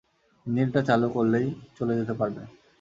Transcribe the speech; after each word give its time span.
ইঞ্জিনটা 0.45 0.81
চালু 0.89 1.07
করলেই 1.15 1.47
চলে 1.77 1.93
যেতে 1.99 2.13
পারবে। 2.19 2.41